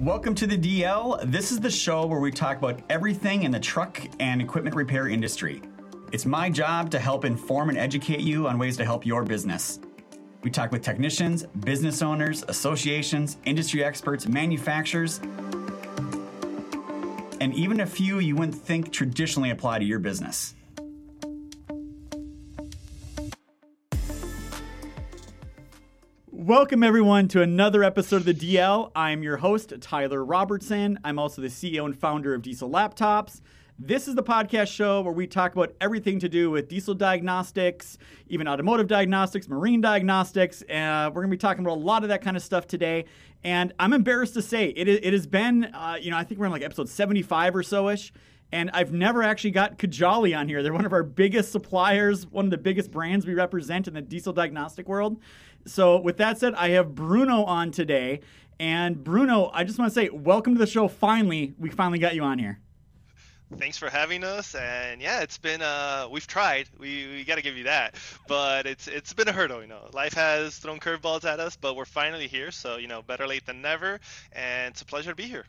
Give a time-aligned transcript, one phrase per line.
[0.00, 1.22] Welcome to the DL.
[1.32, 5.08] This is the show where we talk about everything in the truck and equipment repair
[5.08, 5.62] industry.
[6.12, 9.80] It's my job to help inform and educate you on ways to help your business.
[10.42, 15.18] We talk with technicians, business owners, associations, industry experts, manufacturers,
[17.40, 20.54] and even a few you wouldn't think traditionally apply to your business.
[26.46, 28.92] Welcome, everyone, to another episode of the DL.
[28.94, 30.96] I'm your host, Tyler Robertson.
[31.02, 33.40] I'm also the CEO and founder of Diesel Laptops.
[33.80, 37.98] This is the podcast show where we talk about everything to do with diesel diagnostics,
[38.28, 40.62] even automotive diagnostics, marine diagnostics.
[40.62, 43.06] Uh, we're going to be talking about a lot of that kind of stuff today.
[43.42, 46.46] And I'm embarrassed to say it, it has been, uh, you know, I think we're
[46.46, 48.12] on like episode 75 or so ish.
[48.52, 50.62] And I've never actually got Cojali on here.
[50.62, 54.00] They're one of our biggest suppliers, one of the biggest brands we represent in the
[54.00, 55.20] diesel diagnostic world.
[55.66, 58.20] So, with that said, I have Bruno on today.
[58.58, 60.88] And Bruno, I just want to say, welcome to the show.
[60.88, 62.58] Finally, we finally got you on here.
[63.58, 66.68] Thanks for having us and yeah it's been uh we've tried.
[66.80, 67.94] We, we got to give you that.
[68.26, 69.88] But it's it's been a hurdle you know.
[69.92, 73.46] Life has thrown curveballs at us but we're finally here so you know better late
[73.46, 74.00] than never
[74.32, 75.44] and it's a pleasure to be here.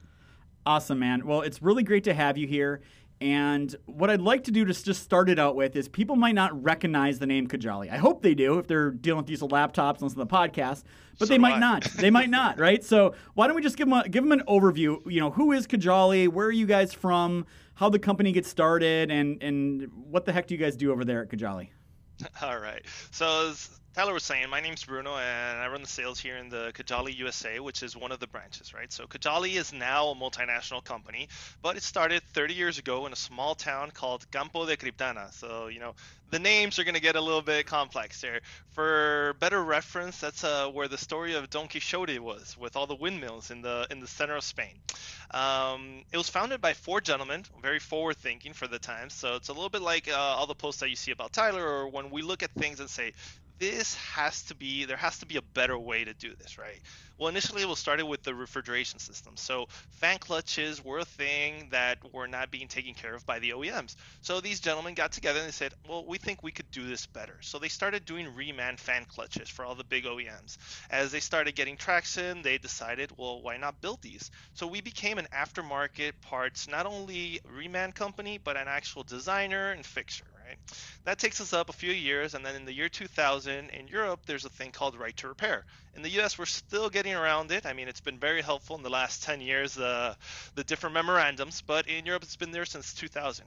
[0.68, 1.26] Awesome man.
[1.26, 2.82] Well it's really great to have you here
[3.20, 6.36] and what I'd like to do to just start it out with is people might
[6.36, 7.92] not recognize the name Cojali.
[7.92, 10.84] I hope they do if they're dealing with diesel laptops and listen to the podcast,
[11.18, 11.60] but so they might I.
[11.60, 11.84] not.
[11.84, 12.84] They might not, right?
[12.84, 15.00] So why don't we just give them a, give them an overview?
[15.12, 16.28] You know, who is Cojali?
[16.28, 17.46] Where are you guys from?
[17.78, 21.06] how the company gets started and and what the heck do you guys do over
[21.06, 21.70] there at Cojali?
[22.42, 22.84] All right.
[23.12, 26.50] So as Tyler was saying, my name's Bruno and I run the sales here in
[26.50, 28.94] the Cojali USA, which is one of the branches, right?
[28.94, 31.30] So Cojali is now a multinational company,
[31.64, 35.34] but it started 30 years ago in a small town called Campo de Criptana.
[35.34, 35.96] So, you know,
[36.30, 38.42] the names are going to get a little bit complex there.
[38.70, 42.96] For better reference, that's uh, where the story of Don Quixote was, with all the
[42.96, 44.76] windmills in the in the center of Spain.
[45.32, 49.10] Um, it was founded by four gentlemen, very forward-thinking for the time.
[49.10, 51.66] So it's a little bit like uh, all the posts that you see about Tyler,
[51.66, 53.14] or when we look at things and say,
[53.60, 56.82] this has to be there has to be a better way to do this right?
[57.18, 59.36] Well initially it was started with the refrigeration system.
[59.38, 63.52] So fan clutches were a thing that were not being taken care of by the
[63.52, 66.88] oems so these gentlemen got together and they said well we think we could do
[66.88, 67.38] this better.
[67.42, 70.58] So they started doing reman fan clutches for all the big oems
[70.90, 74.30] as they started getting traction they decided well why not build these?
[74.54, 79.86] So we became an aftermarket parts not only reman company but an actual designer and
[79.86, 80.58] fixer right?
[81.06, 84.22] That takes us up a few years, and then in the year 2000 in Europe,
[84.26, 85.66] there's a thing called right to repair.
[85.96, 87.66] In the U.S., we're still getting around it.
[87.66, 90.16] I mean, it's been very helpful in the last 10 years, uh,
[90.56, 93.46] the different memorandums, but in Europe, it's been there since 2000.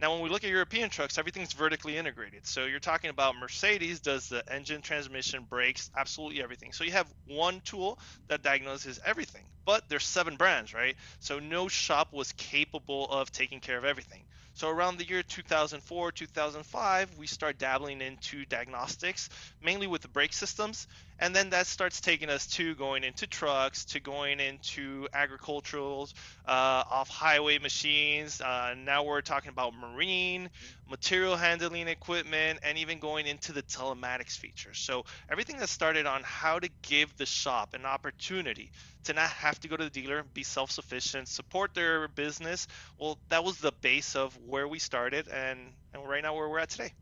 [0.00, 2.46] Now, when we look at European trucks, everything's vertically integrated.
[2.46, 6.72] So you're talking about Mercedes does the engine, transmission, brakes, absolutely everything.
[6.72, 10.96] So you have one tool that diagnoses everything, but there's seven brands, right?
[11.18, 14.22] So no shop was capable of taking care of everything.
[14.54, 19.28] So around the year 2004, 2005, we start dabbling into diagnostics,
[19.62, 20.86] mainly with the brake systems,
[21.20, 26.08] and then that starts taking us to going into trucks, to going into agricultural,
[26.46, 28.40] uh, off-highway machines.
[28.40, 30.50] Uh, now we're talking about marine,
[30.88, 34.78] material handling equipment, and even going into the telematics features.
[34.78, 38.72] So everything that started on how to give the shop an opportunity
[39.04, 42.66] to not have to go to the dealer, be self-sufficient, support their business.
[42.98, 45.58] Well, that was the base of where we started, and
[45.92, 46.92] and right now where we're at today.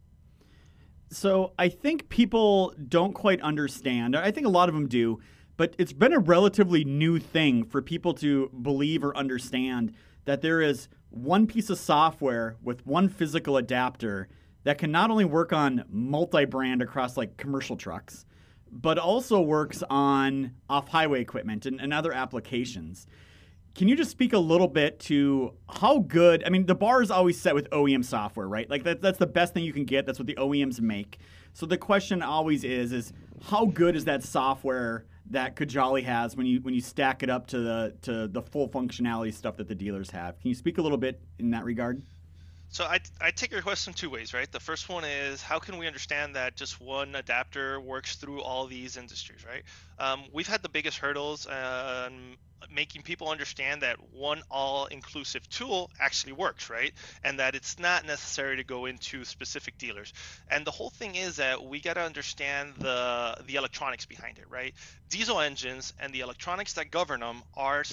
[1.11, 4.15] So I think people don't quite understand.
[4.17, 5.21] I think a lot of them do,
[5.57, 9.95] but it's been a relatively new thing for people to believe or understand
[10.27, 14.29] that there is one piece of software with one physical adapter
[14.65, 18.27] that can not only work on multi-brand across like commercial trucks,
[18.71, 23.07] but also works on off-highway equipment and, and other applications.
[23.79, 26.43] Can you just speak a little bit to how good?
[26.45, 28.69] I mean, the bar is always set with OEM software, right?
[28.69, 30.05] Like that, that's the best thing you can get.
[30.05, 31.19] That's what the OEMs make.
[31.53, 36.45] So the question always is: is how good is that software that Cojali has when
[36.45, 39.77] you when you stack it up to the to the full functionality stuff that the
[39.77, 40.41] dealers have?
[40.41, 42.03] Can you speak a little bit in that regard?
[42.71, 44.51] So I, I take your question two ways, right?
[44.53, 48.67] The first one is how can we understand that just one adapter works through all
[48.67, 49.65] these industries, right?
[49.99, 52.11] Um, we've had the biggest hurdles uh,
[52.71, 56.93] making people understand that one all-inclusive tool actually works, right?
[57.23, 60.13] And that it's not necessary to go into specific dealers.
[60.49, 64.49] And the whole thing is that we got to understand the the electronics behind it,
[64.51, 64.75] right?
[65.09, 67.85] Diesel engines and the electronics that govern them are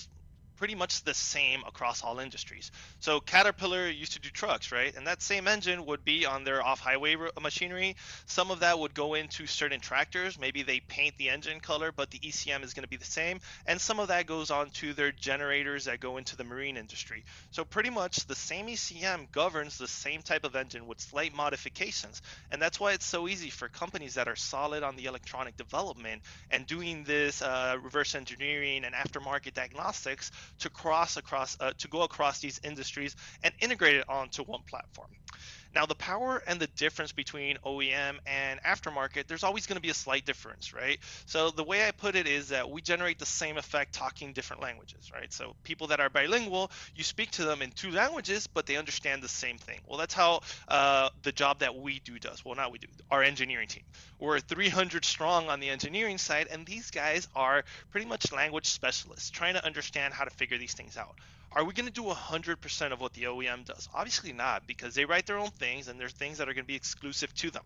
[0.55, 2.71] pretty much the same across all industries.
[2.99, 4.95] So Caterpillar used to do trucks, right?
[4.95, 7.95] And that same engine would be on their off-highway machinery.
[8.25, 10.39] Some of that would go into certain tractors.
[10.39, 13.39] Maybe they paint the engine color, but the ECM is going to be the same.
[13.65, 17.25] And some of that goes on to their generators that go into the marine industry.
[17.51, 22.21] So pretty much the same ECM governs the same type of engine with slight modifications.
[22.51, 26.21] And that's why it's so easy for companies that are solid on the electronic development
[26.51, 32.03] and doing this uh, reverse engineering and aftermarket diagnostics to cross across uh, to go
[32.03, 35.07] across these industries and integrate it onto one platform.
[35.75, 39.89] Now, the power and the difference between OEM and aftermarket, there's always going to be
[39.89, 40.98] a slight difference, right?
[41.25, 44.62] So the way I put it is that we generate the same effect talking different
[44.62, 45.31] languages, right?
[45.33, 49.22] So people that are bilingual, you speak to them in two languages, but they understand
[49.22, 49.80] the same thing.
[49.86, 50.39] Well, that's how
[50.69, 52.45] uh, the job that we do does.
[52.45, 53.83] Well, not we do, our engineering team.
[54.18, 59.30] We're 300 strong on the engineering side, and these guys are pretty much language specialists
[59.30, 61.16] trying to understand how to figure these things out.
[61.55, 63.87] Are we going to do 100% of what the OEM does?
[63.93, 66.67] Obviously not, because they write their own things and there's things that are going to
[66.67, 67.63] be exclusive to them.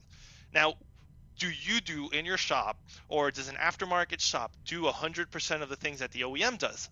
[0.53, 0.75] Now,
[1.39, 2.77] do you do in your shop,
[3.07, 6.89] or does an aftermarket shop do 100% of the things that the OEM does?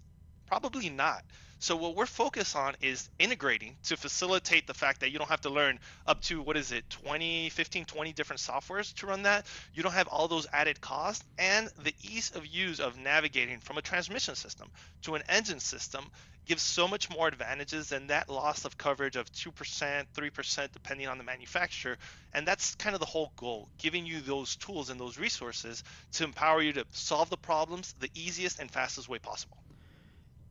[0.47, 1.23] Probably not.
[1.59, 5.41] So what we're focused on is integrating to facilitate the fact that you don't have
[5.41, 9.47] to learn up to what is it 20, 15, 20 different softwares to run that.
[9.73, 13.79] You don't have all those added costs and the ease of use of navigating from
[13.79, 14.69] a transmission system
[15.01, 16.05] to an engine system
[16.45, 21.17] gives so much more advantages than that loss of coverage of 2%, 3% depending on
[21.17, 21.97] the manufacturer.
[22.33, 25.83] And that's kind of the whole goal, giving you those tools and those resources
[26.13, 29.57] to empower you to solve the problems the easiest and fastest way possible.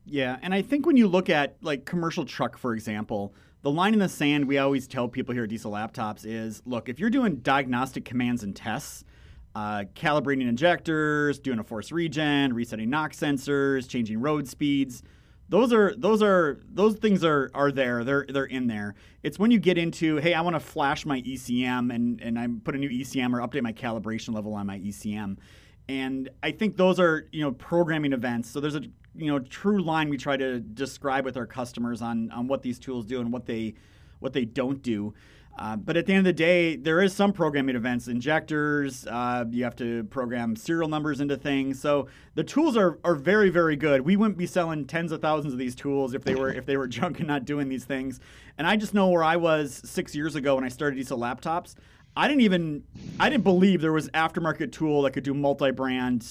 [0.09, 3.93] Yeah, and I think when you look at like commercial truck, for example, the line
[3.93, 7.09] in the sand we always tell people here at Diesel Laptops is look, if you're
[7.09, 9.03] doing diagnostic commands and tests,
[9.53, 15.03] uh, calibrating injectors, doing a force regen, resetting NOx sensors, changing road speeds,
[15.49, 18.05] those are those are those things are are there.
[18.05, 18.95] They're they're in there.
[19.23, 22.47] It's when you get into hey, I want to flash my ECM and and I
[22.63, 25.37] put a new ECM or update my calibration level on my ECM.
[25.89, 28.49] And I think those are, you know, programming events.
[28.49, 28.81] So there's a
[29.17, 32.79] you know true line we try to describe with our customers on on what these
[32.79, 33.75] tools do and what they
[34.19, 35.13] what they don't do.
[35.59, 39.07] Uh, but at the end of the day, there is some programming events, injectors.
[39.07, 41.79] Uh, you have to program serial numbers into things.
[41.79, 44.01] So the tools are, are very very good.
[44.01, 46.77] We wouldn't be selling tens of thousands of these tools if they were if they
[46.77, 48.19] were junk and not doing these things.
[48.57, 51.73] And I just know where I was six years ago when I started Diesel laptops.
[52.15, 52.83] I didn't even
[53.19, 56.27] I didn't believe there was aftermarket tool that could do multi-brand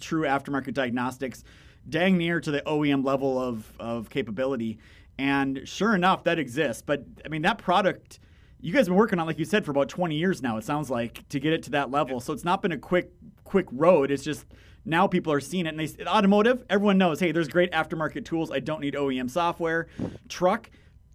[0.00, 1.44] true aftermarket diagnostics
[1.88, 4.78] dang near to the OEM level of, of capability.
[5.18, 6.82] And sure enough, that exists.
[6.84, 8.20] But I mean, that product,
[8.60, 10.64] you guys have been working on, like you said, for about 20 years now, it
[10.64, 12.20] sounds like, to get it to that level.
[12.20, 13.12] So it's not been a quick,
[13.44, 14.10] quick road.
[14.10, 14.46] It's just
[14.84, 15.70] now people are seeing it.
[15.70, 18.50] And they, automotive, everyone knows, hey, there's great aftermarket tools.
[18.50, 19.88] I don't need OEM software.
[20.28, 20.70] Truck,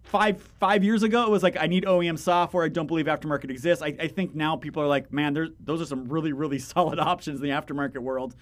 [0.06, 2.64] five five years ago it was like I need OEM software.
[2.64, 3.84] I don't believe aftermarket exists.
[3.84, 7.42] I, I think now people are like, man, those are some really really solid options
[7.42, 8.36] in the aftermarket world.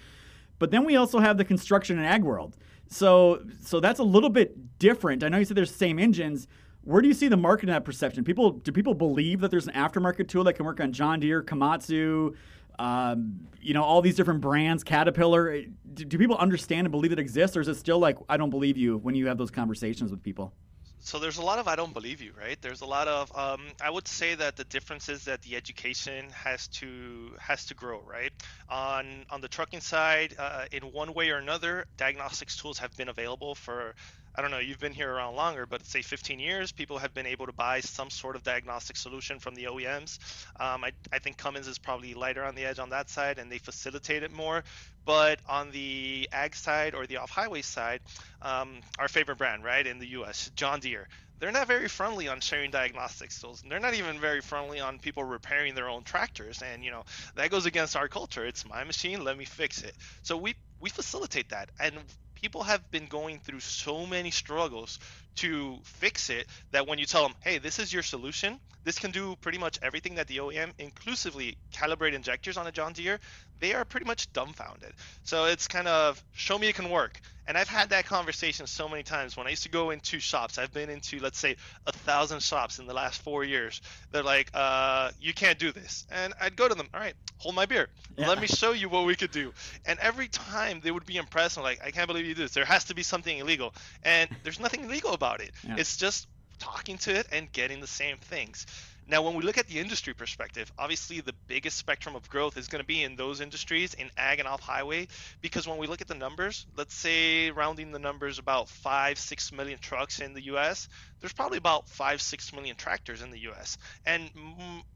[0.64, 2.56] But then we also have the construction and ag world.
[2.88, 5.22] So so that's a little bit different.
[5.22, 6.48] I know you said there's the same engines.
[6.86, 8.24] Where do you see the market in that perception?
[8.24, 11.44] People do people believe that there's an aftermarket tool that can work on John Deere,
[11.44, 12.34] Komatsu,
[12.80, 15.64] um, you know, all these different brands, Caterpillar.
[15.94, 18.50] Do, do people understand and believe it exists, or is it still like I don't
[18.50, 20.54] believe you when you have those conversations with people?
[21.04, 22.58] So there's a lot of I don't believe you, right?
[22.62, 26.30] There's a lot of um, I would say that the difference is that the education
[26.32, 28.32] has to has to grow, right?
[28.70, 33.10] On on the trucking side, uh, in one way or another, diagnostics tools have been
[33.10, 33.96] available for
[34.36, 37.26] I don't know, you've been here around longer, but say 15 years, people have been
[37.28, 40.18] able to buy some sort of diagnostic solution from the OEMs.
[40.60, 43.52] Um, I, I think Cummins is probably lighter on the edge on that side, and
[43.52, 44.64] they facilitate it more.
[45.06, 48.00] But on the ag side or the off-highway side,
[48.42, 51.08] um, our favorite brand, right, in the U.S., John Deere,
[51.40, 53.64] they're not very friendly on sharing diagnostics tools.
[53.68, 56.62] They're not even very friendly on people repairing their own tractors.
[56.62, 57.04] And you know
[57.36, 58.46] that goes against our culture.
[58.46, 59.26] It's my machine.
[59.26, 59.94] Let me fix it.
[60.22, 61.70] So we we facilitate that.
[61.80, 61.96] And
[62.44, 65.00] people have been going through so many struggles
[65.36, 69.12] to fix it that when you tell them, hey, this is your solution, this can
[69.12, 73.20] do pretty much everything that the OEM, inclusively calibrate injectors on a John Deere,
[73.60, 74.92] they are pretty much dumbfounded.
[75.24, 77.20] So it's kind of show me it can work.
[77.48, 80.58] And I've had that conversation so many times when I used to go into shops.
[80.58, 83.82] I've been into, let's say, a thousand shops in the last four years.
[84.12, 86.06] They're like, uh, you can't do this.
[86.10, 87.90] And I'd go to them, all right, hold my beer.
[88.18, 88.28] Yeah.
[88.28, 89.54] Let me show you what we could do.
[89.86, 91.58] And every time they would be impressed.
[91.58, 92.54] I'm like, I can't believe you do this.
[92.54, 93.74] There has to be something illegal.
[94.04, 95.52] And there's nothing illegal about it.
[95.68, 95.76] Yeah.
[95.78, 96.28] It's just
[96.60, 98.66] talking to it and getting the same things.
[99.06, 102.68] Now, when we look at the industry perspective, obviously the biggest spectrum of growth is
[102.68, 105.10] going to be in those industries in ag and off highway,
[105.42, 109.52] because when we look at the numbers, let's say rounding the numbers about five, six
[109.52, 110.88] million trucks in the U.S.,
[111.20, 113.78] there's probably about five, six million tractors in the U.S.
[114.06, 114.30] and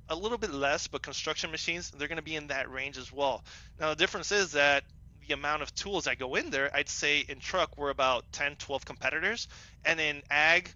[0.07, 3.11] a little bit less, but construction machines they're going to be in that range as
[3.11, 3.43] well.
[3.77, 4.83] Now, the difference is that
[5.27, 8.55] the amount of tools that go in there, I'd say in truck we're about 10,
[8.55, 9.47] 12 competitors,
[9.85, 10.69] and in ag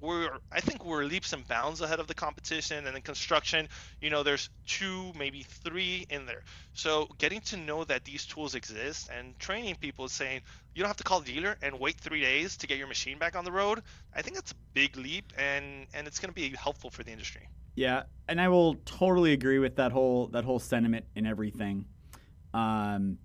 [0.00, 2.86] we're I think we're leaps and bounds ahead of the competition.
[2.86, 3.68] And in construction,
[4.00, 6.42] you know, there's two, maybe three in there.
[6.74, 10.42] So getting to know that these tools exist and training people saying
[10.74, 13.18] you don't have to call the dealer and wait three days to get your machine
[13.18, 13.82] back on the road.
[14.14, 17.10] I think that's a big leap, and and it's going to be helpful for the
[17.10, 17.48] industry.
[17.74, 21.86] Yeah, and I will totally agree with that whole that whole sentiment and everything.
[22.52, 23.18] Um,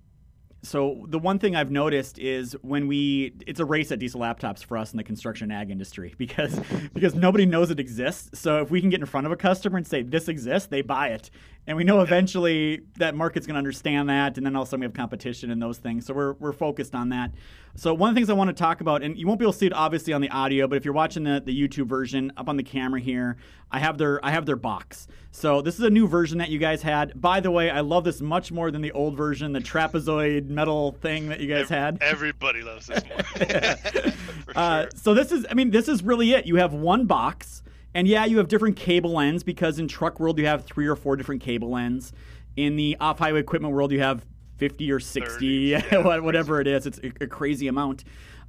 [0.61, 4.63] so the one thing I've noticed is when we it's a race at diesel laptops
[4.63, 6.59] for us in the construction ag industry because
[6.93, 8.39] because nobody knows it exists.
[8.39, 10.81] So if we can get in front of a customer and say this exists, they
[10.81, 11.29] buy it.
[11.65, 14.93] And we know eventually that market's going to understand that and then also we have
[14.93, 16.05] competition and those things.
[16.05, 17.31] So we're we're focused on that.
[17.75, 19.53] So one of the things I want to talk about and you won't be able
[19.53, 22.33] to see it obviously on the audio, but if you're watching the the YouTube version
[22.35, 23.37] up on the camera here,
[23.71, 25.07] I have their I have their box.
[25.31, 27.19] So this is a new version that you guys had.
[27.19, 30.93] By the way, I love this much more than the old version, the trapezoid metal
[31.01, 31.97] thing that you guys had.
[32.01, 34.13] Everybody loves this more.
[34.55, 36.45] uh, so this is, I mean, this is really it.
[36.45, 37.63] You have one box,
[37.93, 40.95] and yeah, you have different cable ends because in truck world you have three or
[40.95, 42.13] four different cable ends.
[42.55, 44.25] In the off-highway equipment world, you have
[44.57, 46.85] 50 or 60, 30, yeah, whatever it is.
[46.85, 48.03] It's a crazy amount.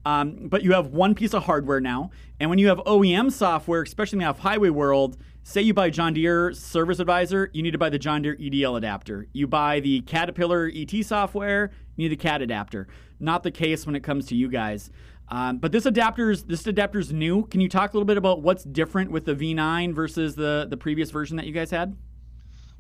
[0.04, 2.10] Um, but you have one piece of hardware now.
[2.38, 5.90] And when you have OEM software, especially in the off highway world, say you buy
[5.90, 9.26] John Deere Service Advisor, you need to buy the John Deere EDL adapter.
[9.32, 12.88] You buy the Caterpillar ET software, need the CAT adapter.
[13.18, 14.90] Not the case when it comes to you guys.
[15.28, 17.44] Um, but this adapter's this adapter's new.
[17.46, 20.76] Can you talk a little bit about what's different with the V9 versus the the
[20.76, 21.96] previous version that you guys had?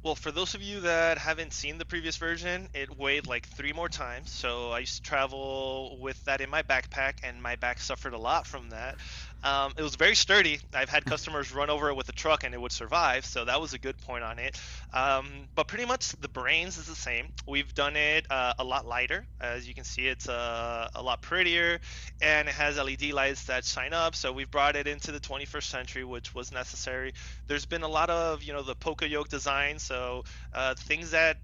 [0.02, 3.74] Well, for those of you that haven't seen the previous version, it weighed like three
[3.74, 4.30] more times.
[4.30, 8.18] So I used to travel with that in my backpack, and my back suffered a
[8.18, 8.96] lot from that.
[9.42, 10.58] Um, it was very sturdy.
[10.74, 13.60] I've had customers run over it with a truck and it would survive, so that
[13.60, 14.60] was a good point on it.
[14.92, 17.28] Um, but pretty much the brains is the same.
[17.46, 19.26] We've done it uh, a lot lighter.
[19.40, 21.80] As you can see, it's uh, a lot prettier
[22.20, 24.14] and it has LED lights that shine up.
[24.14, 27.12] So we've brought it into the 21st century, which was necessary.
[27.46, 31.38] There's been a lot of, you know, the Poka yoke design, so uh, things that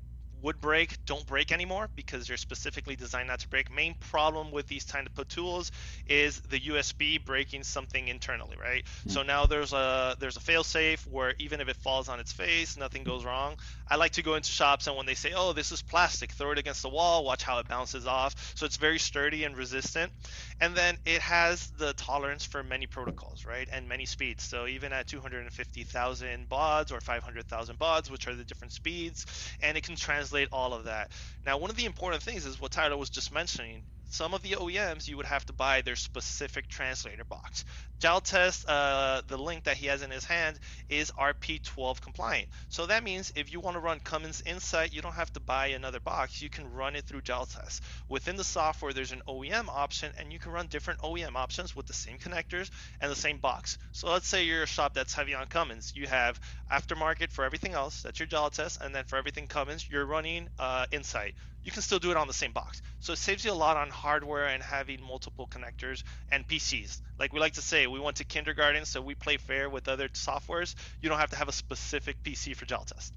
[0.47, 3.69] would break don't break anymore because they're specifically designed not to break.
[3.75, 5.73] Main problem with these kind of tools
[6.07, 8.85] is the USB breaking something internally, right?
[8.85, 9.11] Mm-hmm.
[9.11, 12.76] So now there's a there's a fail-safe where even if it falls on its face,
[12.76, 13.57] nothing goes wrong.
[13.88, 16.53] I like to go into shops and when they say, "Oh, this is plastic," throw
[16.53, 18.37] it against the wall, watch how it bounces off.
[18.55, 20.12] So it's very sturdy and resistant.
[20.61, 23.69] And then it has the tolerance for many protocols, right?
[23.73, 24.45] And many speeds.
[24.45, 29.26] So even at 250,000 bauds or 500,000 bauds, which are the different speeds,
[29.61, 31.11] and it can translate all of that.
[31.45, 33.83] Now, one of the important things is what Tyler was just mentioning
[34.17, 37.67] some of the OEMs you would have to buy their specific translator box.
[38.01, 40.59] Jaltest, uh, the link that he has in his hand
[40.89, 42.49] is RP12 compliant.
[42.69, 45.69] So that means if you want to run Cummins INSITE, you don't have to buy
[45.69, 46.41] another box.
[46.41, 47.81] You can run it through Jaltest.
[48.09, 51.87] Within the software, there's an OEM option, and you can run different OEM options with
[51.87, 52.71] the same connectors
[53.01, 53.77] and the same box.
[53.93, 55.93] So let's say you're a shop that's heavy on Cummins.
[55.95, 56.41] You have
[56.73, 60.87] aftermarket for everything else, that's your Jaltest, and then for everything Cummins, you're running uh,
[60.91, 61.35] INSITE
[61.67, 62.81] you can still do it on the same box.
[63.01, 67.01] So it saves you a lot on hardware and having multiple connectors and PCs.
[67.19, 70.09] Like we like to say, we went to kindergarten, so we play fair with other
[70.11, 70.77] softwares.
[71.03, 73.11] You don't have to have a specific PC for Jaltest.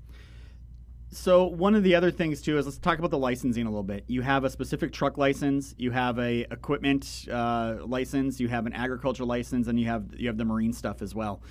[1.11, 3.83] So one of the other things too is let's talk about the licensing a little
[3.83, 4.05] bit.
[4.07, 8.73] You have a specific truck license, you have a equipment uh, license, you have an
[8.73, 11.43] agriculture license, and you have you have the marine stuff as well.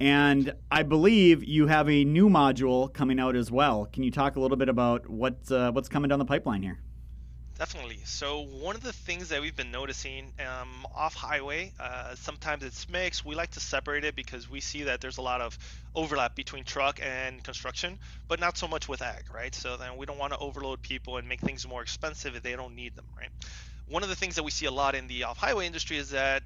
[0.00, 3.84] And I believe you have a new module coming out as well.
[3.84, 6.80] Can you talk a little bit about what uh, what's coming down the pipeline here?
[7.58, 7.98] Definitely.
[8.06, 12.88] So one of the things that we've been noticing um, off highway, uh, sometimes it's
[12.88, 13.26] mixed.
[13.26, 15.58] We like to separate it because we see that there's a lot of
[15.94, 19.54] overlap between truck and construction, but not so much with ag, right?
[19.54, 22.56] So then we don't want to overload people and make things more expensive if they
[22.56, 23.28] don't need them, right?
[23.86, 26.08] One of the things that we see a lot in the off highway industry is
[26.10, 26.42] that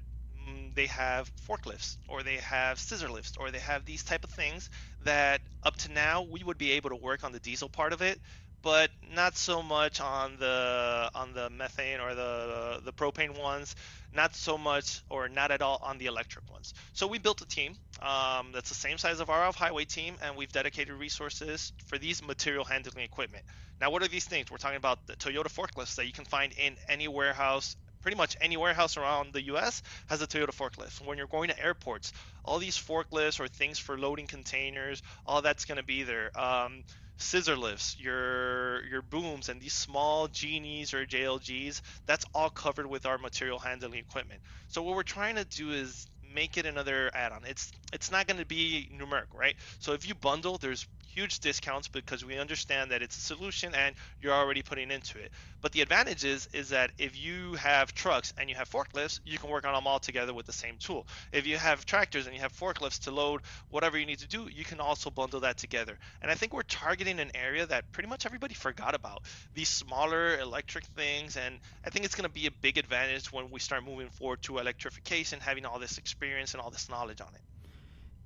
[0.75, 4.69] they have forklifts or they have scissor lifts or they have these type of things
[5.03, 8.01] that up to now we would be able to work on the diesel part of
[8.01, 8.19] it
[8.65, 13.75] but not so much on the on the methane or the the propane ones
[14.11, 16.73] not so much or not at all on the electric ones.
[16.93, 20.35] So we built a team um, that's the same size of our off-highway team and
[20.35, 23.43] we've dedicated resources for these material handling equipment.
[23.79, 24.49] Now what are these things?
[24.49, 27.75] We're talking about the toyota forklifts that you can find in any warehouse
[28.05, 31.03] pretty much any warehouse around the US has a Toyota forklift.
[31.03, 35.65] When you're going to airports, all these forklifts or things for loading containers, all that's
[35.65, 36.29] going to be there.
[36.39, 36.83] Um,
[37.17, 43.07] scissor lifts, your your booms, and these small genies or JLGs, that's all covered with
[43.07, 44.39] our material handling equipment.
[44.67, 47.41] So what we're trying to do is make it another add-on.
[47.45, 49.55] It's it's not going to be numeric, right?
[49.79, 53.95] So if you bundle, there's huge discounts because we understand that it's a solution and
[54.19, 55.31] you're already putting into it.
[55.61, 59.37] But the advantage is is that if you have trucks and you have forklifts, you
[59.37, 61.07] can work on them all together with the same tool.
[61.31, 64.49] If you have tractors and you have forklifts to load whatever you need to do,
[64.53, 65.97] you can also bundle that together.
[66.21, 69.23] And I think we're targeting an area that pretty much everybody forgot about.
[69.53, 73.49] These smaller electric things and I think it's going to be a big advantage when
[73.51, 77.33] we start moving forward to electrification, having all this experience and all this knowledge on
[77.33, 77.54] it.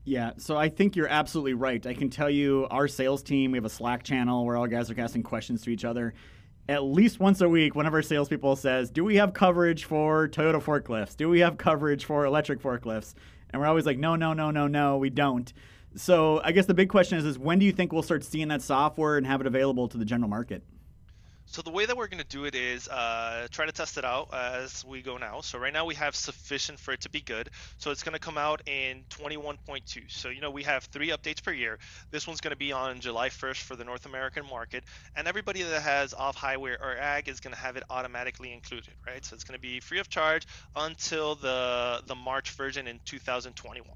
[0.10, 1.86] Yeah, so I think you're absolutely right.
[1.86, 4.90] I can tell you, our sales team, we have a Slack channel where all guys
[4.90, 6.16] are asking questions to each other.
[6.68, 10.28] At least once a week, one of our salespeople says, "Do we have coverage for
[10.28, 11.16] Toyota forklifts?
[11.16, 13.14] Do we have coverage for electric forklifts?"
[13.52, 15.54] And we're always like, "No, no, no, no, no, we don't."
[15.94, 18.48] So I guess the big question is, is when do you think we'll start seeing
[18.48, 20.64] that software and have it available to the general market?
[21.52, 24.06] So the way that we're going to do it is uh, try to test it
[24.06, 25.42] out as we go now.
[25.42, 27.50] So right now we have sufficient for it to be good.
[27.80, 30.12] So it's going to come out in 21.2.
[30.12, 31.80] So you know we have three updates per year.
[32.12, 34.84] This one's going to be on July 1st for the North American market,
[35.16, 39.26] and everybody that has off-highway or ag is going to have it automatically included, right?
[39.26, 43.88] So it's going to be free of charge until the the March version in 2021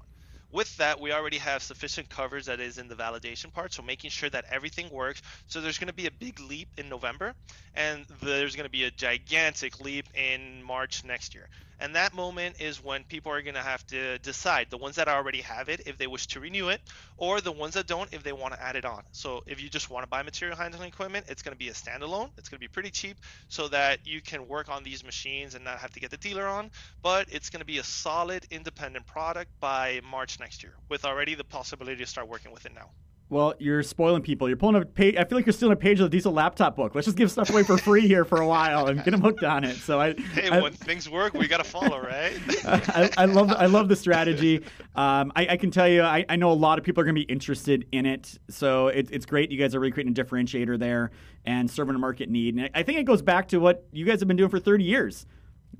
[0.54, 4.10] with that, we already have sufficient coverage that is in the validation part, so making
[4.10, 5.20] sure that everything works.
[5.48, 7.34] So there's going to be a big leap in November,
[7.74, 11.48] and there's going to be a gigantic leap in March next year.
[11.80, 15.08] And that moment is when people are going to have to decide the ones that
[15.08, 16.80] already have it if they wish to renew it,
[17.16, 19.02] or the ones that don't if they want to add it on.
[19.12, 21.72] So if you just want to buy material handling equipment, it's going to be a
[21.72, 22.30] standalone.
[22.38, 25.64] It's going to be pretty cheap so that you can work on these machines and
[25.64, 26.70] not have to get the dealer on.
[27.02, 31.34] But it's going to be a solid independent product by March next year with already
[31.34, 32.90] the possibility to start working with it now.
[33.30, 34.48] Well, you're spoiling people.
[34.48, 35.16] You're pulling a page.
[35.16, 36.94] I feel like you're stealing a page of the Diesel laptop book.
[36.94, 39.42] Let's just give stuff away for free here for a while and get them hooked
[39.42, 39.76] on it.
[39.76, 42.38] So I, hey, I, when things work, we got to follow, right?
[42.66, 44.58] I, I, love, I love the strategy.
[44.94, 47.14] Um, I, I, can tell you, I, I know a lot of people are going
[47.14, 48.38] to be interested in it.
[48.50, 49.50] So it, it's great.
[49.50, 51.10] You guys are really creating a differentiator there
[51.46, 52.56] and serving a market need.
[52.56, 54.84] And I think it goes back to what you guys have been doing for 30
[54.84, 55.26] years.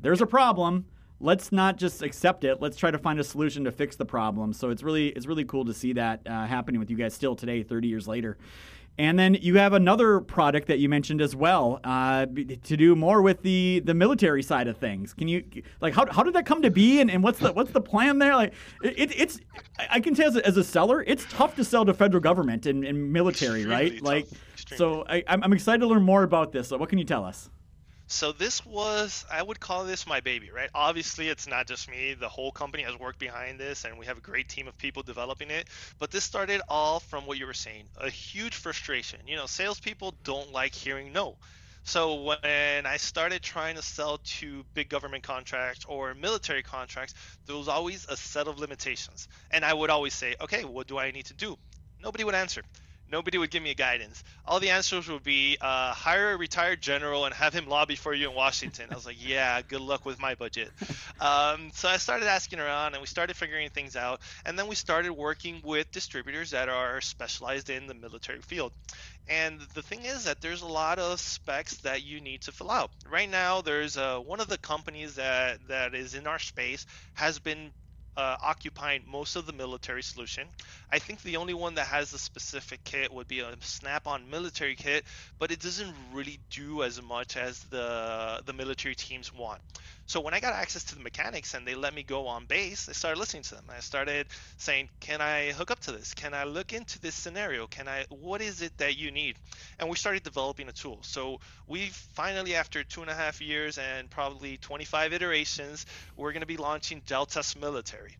[0.00, 0.86] There's a problem
[1.24, 2.60] let's not just accept it.
[2.60, 4.52] Let's try to find a solution to fix the problem.
[4.52, 7.34] So it's really it's really cool to see that uh, happening with you guys still
[7.34, 8.36] today, 30 years later.
[8.96, 13.22] And then you have another product that you mentioned as well uh, to do more
[13.22, 15.12] with the, the military side of things.
[15.12, 15.42] Can you
[15.80, 18.18] like how, how did that come to be and, and what's the what's the plan
[18.18, 18.36] there?
[18.36, 18.52] Like
[18.84, 19.40] it, it's
[19.90, 22.66] I can tell as a, as a seller, it's tough to sell to federal government
[22.66, 23.92] and, and military, Extremely right?
[23.94, 24.06] Tough.
[24.06, 24.78] Like Extremely.
[24.78, 26.68] so I, I'm excited to learn more about this.
[26.68, 27.50] So what can you tell us?
[28.06, 30.68] So this was, I would call this my baby, right?
[30.74, 32.14] Obviously, it's not just me.
[32.14, 35.02] The whole company has worked behind this, and we have a great team of people
[35.02, 35.68] developing it.
[35.98, 39.20] But this started all from what you were saying, a huge frustration.
[39.26, 41.36] You know, salespeople don't like hearing no.
[41.84, 47.14] So when I started trying to sell to big government contracts or military contracts,
[47.46, 49.28] there was always a set of limitations.
[49.50, 51.58] And I would always say, okay, what do I need to do?
[52.02, 52.62] Nobody would answer
[53.14, 54.24] nobody would give me guidance.
[54.44, 58.12] All the answers would be uh, hire a retired general and have him lobby for
[58.12, 58.86] you in Washington.
[58.90, 60.68] I was like, yeah, good luck with my budget.
[61.20, 64.20] Um, so I started asking around and we started figuring things out.
[64.44, 68.72] And then we started working with distributors that are specialized in the military field.
[69.28, 72.72] And the thing is that there's a lot of specs that you need to fill
[72.72, 72.90] out.
[73.08, 77.38] Right now, there's uh, one of the companies that, that is in our space has
[77.38, 77.70] been
[78.16, 80.46] uh, occupying most of the military solution.
[80.90, 84.76] I think the only one that has a specific kit would be a Snap-on military
[84.76, 85.04] kit,
[85.38, 89.60] but it doesn't really do as much as the the military teams want.
[90.06, 92.88] So when I got access to the mechanics and they let me go on base,
[92.88, 93.64] I started listening to them.
[93.70, 94.26] I started
[94.58, 96.14] saying, "Can I hook up to this?
[96.14, 97.66] Can I look into this scenario?
[97.66, 98.04] Can I?
[98.10, 99.38] What is it that you need?"
[99.78, 101.02] And we started developing a tool.
[101.02, 105.86] So we finally, after two and a half years and probably 25 iterations,
[106.16, 108.16] we're going to be launching Jaltest Military.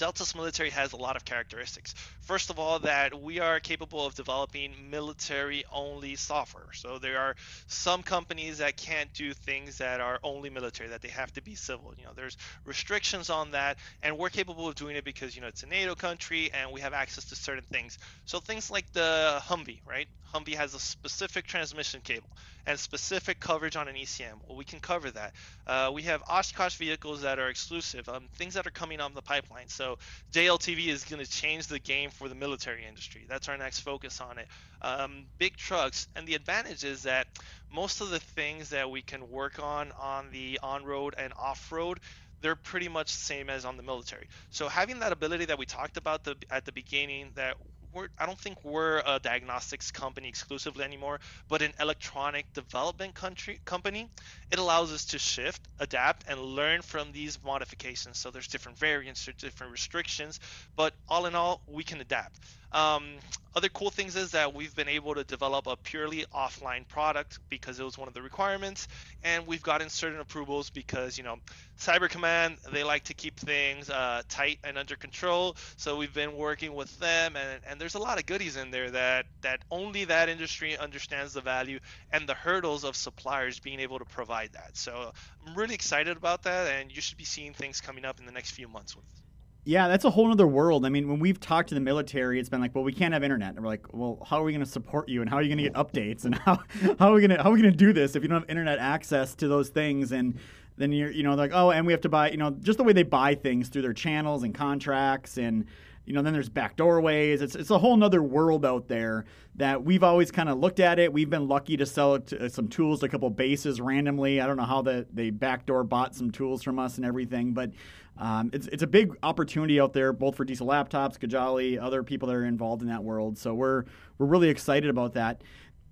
[0.00, 1.94] Jaltest Military has a lot of characteristics.
[2.22, 6.72] First of all, that we are capable of developing military only software.
[6.72, 7.36] So there are
[7.66, 11.54] some companies that can't do things that are only military, that they have to be
[11.54, 11.92] civil.
[11.98, 15.48] You know, there's restrictions on that, and we're capable of doing it because, you know,
[15.48, 17.98] it's a NATO country and we have access to certain things.
[18.24, 20.08] So things like the Humvee, right?
[20.34, 22.30] Humvee has a specific transmission cable
[22.66, 24.38] and specific coverage on an ECM.
[24.46, 25.34] Well, we can cover that.
[25.66, 29.22] Uh, we have Oshkosh vehicles that are exclusive, um, things that are coming on the
[29.22, 29.89] pipeline So
[30.32, 33.26] JLTV is going to change the game for the military industry.
[33.28, 34.48] That's our next focus on it.
[34.82, 37.26] Um, big trucks, and the advantage is that
[37.72, 42.00] most of the things that we can work on on the on-road and off-road
[42.42, 44.26] they're pretty much the same as on the military.
[44.50, 47.56] So having that ability that we talked about the, at the beginning that
[47.92, 53.60] we're, I don't think we're a diagnostics company exclusively anymore, but an electronic development country
[53.64, 54.08] company.
[54.50, 58.18] It allows us to shift, adapt, and learn from these modifications.
[58.18, 60.40] So there's different variants, there's different restrictions,
[60.76, 62.38] but all in all, we can adapt.
[62.72, 63.18] Um,
[63.54, 67.80] other cool things is that we've been able to develop a purely offline product because
[67.80, 68.86] it was one of the requirements,
[69.24, 71.38] and we've gotten certain approvals because you know
[71.78, 75.56] Cyber Command they like to keep things uh, tight and under control.
[75.76, 78.90] So we've been working with them, and, and there's a lot of goodies in there
[78.92, 81.80] that that only that industry understands the value
[82.12, 84.76] and the hurdles of suppliers being able to provide that.
[84.76, 85.10] So
[85.44, 88.32] I'm really excited about that, and you should be seeing things coming up in the
[88.32, 89.19] next few months with.
[89.64, 90.86] Yeah, that's a whole other world.
[90.86, 93.22] I mean, when we've talked to the military, it's been like, well, we can't have
[93.22, 93.50] internet.
[93.50, 95.54] And we're like, well, how are we going to support you, and how are you
[95.54, 96.60] going to get updates, and how
[96.98, 98.40] how are we going to how are we going to do this if you don't
[98.40, 100.12] have internet access to those things?
[100.12, 100.38] And
[100.78, 102.84] then you're, you know, like, oh, and we have to buy, you know, just the
[102.84, 105.66] way they buy things through their channels and contracts, and
[106.10, 107.40] you know, then there's back doorways.
[107.40, 110.98] It's it's a whole other world out there that we've always kind of looked at
[110.98, 111.12] it.
[111.12, 114.40] We've been lucky to sell to, uh, some tools to a couple bases randomly.
[114.40, 117.70] I don't know how the they backdoor bought some tools from us and everything, but
[118.18, 122.26] um, it's, it's a big opportunity out there, both for diesel laptops, Cojali, other people
[122.26, 123.38] that are involved in that world.
[123.38, 123.84] So we're
[124.18, 125.44] we're really excited about that.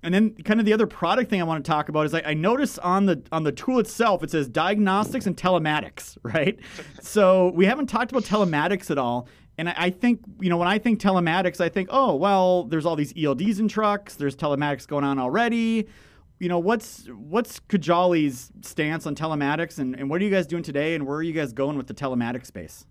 [0.02, 2.22] And then, kind of the other product thing I want to talk about is I,
[2.26, 6.58] I notice on the on the tool itself it says diagnostics and telematics, right?
[7.00, 9.28] so we haven't talked about telematics at all.
[9.58, 12.96] And I, think you know when I think telematics, I think oh well, there's all
[12.96, 14.14] these ELDs in trucks.
[14.14, 15.88] There's telematics going on already
[16.38, 20.62] you know, what's what's Cojali's stance on telematics, and, and what are you guys doing
[20.62, 22.86] today, and where are you guys going with the telematics space?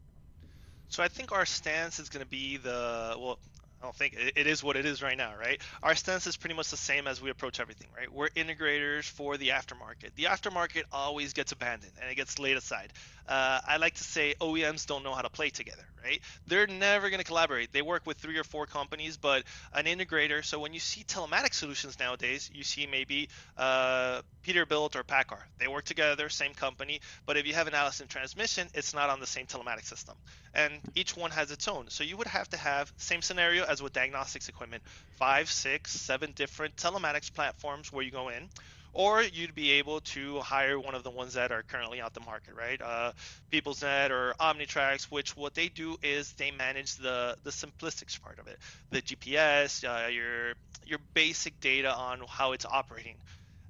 [0.90, 3.40] So I think our stance is going to be the well.
[3.80, 5.62] I don't think it is what it is right now, right?
[5.84, 8.12] Our stance is pretty much the same as we approach everything, right?
[8.12, 10.16] We're integrators for the aftermarket.
[10.16, 12.92] The aftermarket always gets abandoned and it gets laid aside
[13.28, 16.22] uh, I like to say OEMs don't know how to play together, right?
[16.48, 17.74] They're never going to collaborate.
[17.74, 20.44] They work with three or four companies, but an integrator.
[20.44, 25.40] So when you see telematic solutions nowadays, you see maybe uh, Peterbilt or PACCAR.
[25.60, 27.02] They work together, same company.
[27.26, 30.16] But if you have an Allison transmission, it's not on the same telematic system,
[30.54, 31.90] and each one has its own.
[31.90, 34.84] So you would have to have same scenario as with diagnostics equipment,
[35.18, 38.50] five, six, seven different telematics platforms where you go in
[38.94, 42.22] or you'd be able to hire one of the ones that are currently out the
[42.22, 42.82] market, right?
[42.82, 43.12] Uh,
[43.52, 48.48] PeoplesNet or Omnitracs, which what they do is they manage the the simplistics part of
[48.48, 48.58] it,
[48.92, 50.54] the GPS, uh, your
[50.86, 53.16] your basic data on how it's operating.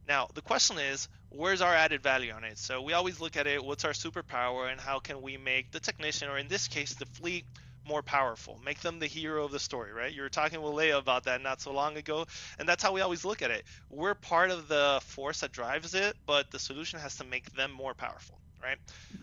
[0.07, 2.57] Now the question is, where's our added value on it?
[2.57, 5.79] So we always look at it, what's our superpower, and how can we make the
[5.79, 7.45] technician, or in this case, the fleet
[7.87, 10.13] more powerful, make them the hero of the story, right?
[10.13, 12.25] You were talking with Leia about that not so long ago,
[12.59, 13.65] and that's how we always look at it.
[13.89, 17.71] We're part of the force that drives it, but the solution has to make them
[17.71, 18.77] more powerful, right?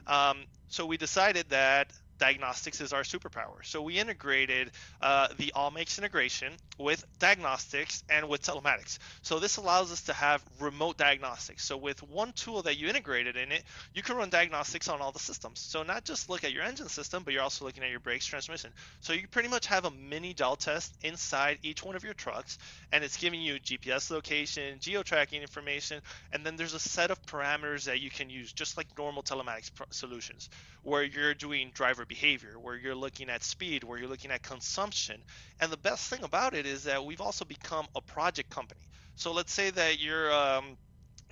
[0.06, 3.64] Um, so we decided that diagnostics is our superpower.
[3.64, 8.98] So we integrated uh, the Allmakes integration with diagnostics and with telematics.
[9.22, 11.64] So this allows us to have remote diagnostics.
[11.64, 15.12] So with one tool that you integrated in it, you can run diagnostics on all
[15.12, 15.60] the systems.
[15.60, 18.26] So not just look at your engine system, but you're also looking at your brakes,
[18.26, 18.70] transmission.
[19.00, 22.58] So you pretty much have a mini Jaltest inside each one of your trucks,
[22.92, 26.00] and it's giving you GPS location, geo tracking information,
[26.32, 29.70] and then there's a set of parameters that you can use, just like normal telematics
[29.90, 30.48] solutions,
[30.82, 35.20] where you're doing driver behavior, where you're looking at speed, where you're looking at consumption.
[35.60, 38.80] And the best thing about it is that we've also become a project company.
[39.16, 40.76] So let's say that you're um,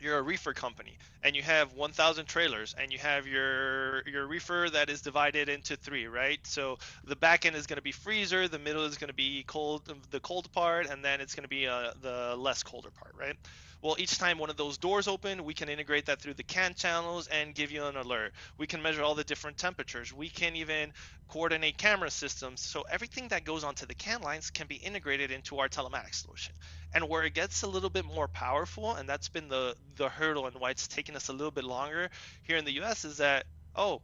[0.02, 4.68] you're a reefer company and you have 1000 trailers and you have your your reefer
[4.72, 8.48] that is divided into three right so the back end is going to be freezer
[8.48, 11.48] the middle is going to be cold the cold part and then it's going to
[11.48, 13.36] be uh, the less colder part right
[13.82, 16.74] well, each time one of those doors open, we can integrate that through the CAN
[16.74, 18.32] channels and give you an alert.
[18.56, 20.12] We can measure all the different temperatures.
[20.12, 20.92] We can even
[21.28, 22.60] coordinate camera systems.
[22.60, 26.54] So everything that goes onto the CAN lines can be integrated into our telematics solution.
[26.94, 30.46] And where it gets a little bit more powerful, and that's been the the hurdle
[30.46, 32.08] and why it's taken us a little bit longer
[32.44, 34.02] here in the US is that oh,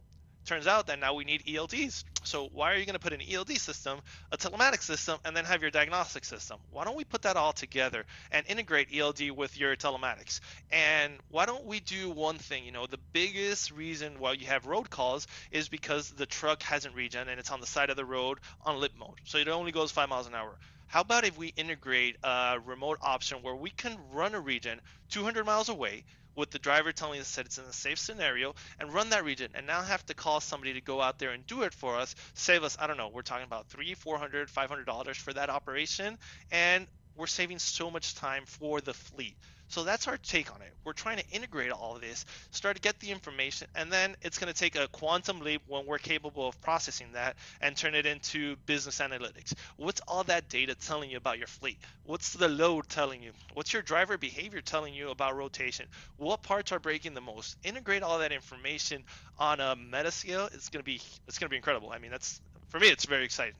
[0.49, 2.03] turns out that now we need ELDs.
[2.23, 3.99] So why are you going to put an ELD system,
[4.31, 6.57] a telematics system, and then have your diagnostic system?
[6.71, 10.39] Why don't we put that all together and integrate ELD with your telematics?
[10.71, 12.65] And why don't we do one thing?
[12.65, 16.95] You know, the biggest reason why you have road calls is because the truck hasn't
[16.95, 19.19] regen and it's on the side of the road on limp mode.
[19.25, 20.57] So it only goes five miles an hour.
[20.87, 24.81] How about if we integrate a remote option where we can run a regen
[25.11, 26.05] 200 miles away
[26.39, 29.49] with the driver telling us that it's in a safe scenario and run that regen
[29.55, 32.15] and now have to call somebody to go out there and do it for us
[32.33, 35.33] save us i don't know we're talking about three four hundred five hundred dollars for
[35.33, 36.17] that operation.
[36.51, 39.35] And we're saving so much time for the fleet
[39.69, 40.73] so that's our take on it.
[40.83, 44.39] We're trying to integrate all of this, start to get the information, and then it's
[44.39, 48.05] going to take a quantum leap when we're capable of processing that and turn it
[48.05, 49.53] into business analytics.
[49.77, 51.77] What's all that data telling you about your fleet?
[52.03, 53.31] What's the load telling you?
[53.53, 55.85] What's your driver behavior telling you about rotation?
[56.17, 57.55] What parts are breaking the most?
[57.63, 59.03] Integrate all that information
[59.37, 60.49] on a meta scale.
[60.53, 61.91] It's going to be it's going to be incredible.
[61.91, 63.55] I mean, that's for me, it's very exciting.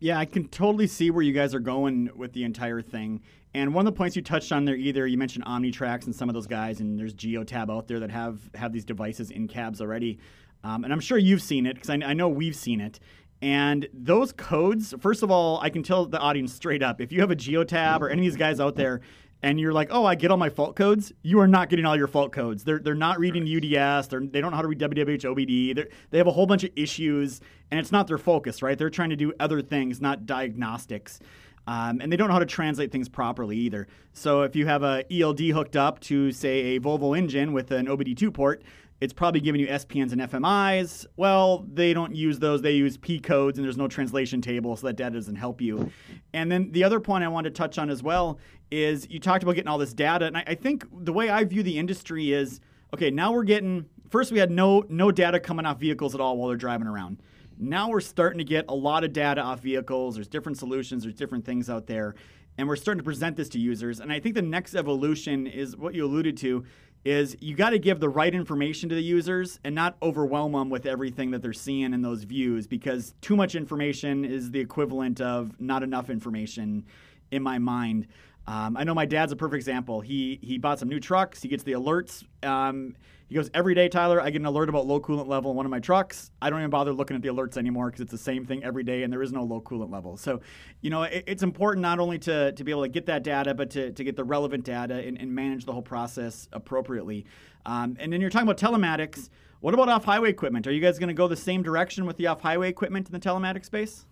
[0.00, 3.20] Yeah, I can totally see where you guys are going with the entire thing.
[3.54, 6.28] And one of the points you touched on there, either you mentioned Omnitracs and some
[6.28, 9.80] of those guys, and there's Geotab out there that have have these devices in cabs
[9.80, 10.18] already.
[10.62, 13.00] Um, and I'm sure you've seen it because I, I know we've seen it.
[13.40, 17.20] And those codes, first of all, I can tell the audience straight up if you
[17.20, 19.00] have a Geotab or any of these guys out there,
[19.42, 21.96] and you're like, oh, I get all my fault codes, you are not getting all
[21.96, 22.64] your fault codes.
[22.64, 24.08] They're, they're not reading UDS.
[24.08, 25.74] They're, they don't know how to read WWH OBD.
[25.76, 28.76] They're, they have a whole bunch of issues, and it's not their focus, right?
[28.76, 31.20] They're trying to do other things, not diagnostics.
[31.68, 33.88] Um, and they don't know how to translate things properly either.
[34.14, 37.86] So if you have a ELD hooked up to, say, a Volvo engine with an
[37.86, 38.62] OBD2 port,
[39.00, 41.06] it's probably giving you SPNs and FMIs.
[41.16, 42.62] Well, they don't use those.
[42.62, 45.90] They use P codes, and there's no translation table, so that data doesn't help you.
[46.32, 48.38] And then the other point I wanted to touch on as well
[48.70, 51.44] is you talked about getting all this data, and I, I think the way I
[51.44, 52.60] view the industry is
[52.92, 53.10] okay.
[53.10, 56.48] Now we're getting first we had no no data coming off vehicles at all while
[56.48, 57.22] they're driving around.
[57.60, 60.14] Now we're starting to get a lot of data off vehicles.
[60.14, 62.14] There's different solutions, there's different things out there.
[62.56, 64.00] And we're starting to present this to users.
[64.00, 66.64] And I think the next evolution is what you alluded to
[67.04, 70.68] is you got to give the right information to the users and not overwhelm them
[70.70, 75.20] with everything that they're seeing in those views because too much information is the equivalent
[75.20, 76.84] of not enough information
[77.30, 78.06] in my mind.
[78.46, 80.00] Um, I know my dad's a perfect example.
[80.00, 81.42] He he bought some new trucks.
[81.42, 82.24] He gets the alerts.
[82.42, 82.96] Um,
[83.28, 85.66] he goes, Every day, Tyler, I get an alert about low coolant level in one
[85.66, 86.30] of my trucks.
[86.40, 88.82] I don't even bother looking at the alerts anymore because it's the same thing every
[88.82, 90.16] day and there is no low coolant level.
[90.16, 90.40] So,
[90.80, 93.54] you know, it, it's important not only to, to be able to get that data,
[93.54, 97.26] but to, to get the relevant data and, and manage the whole process appropriately.
[97.66, 99.28] Um, and then you're talking about telematics.
[99.60, 100.66] What about off highway equipment?
[100.66, 103.12] Are you guys going to go the same direction with the off highway equipment in
[103.12, 104.06] the telematics space?